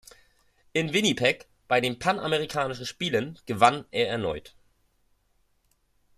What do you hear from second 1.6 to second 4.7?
bei den Panamerikanischen Spielen gewann er erneut.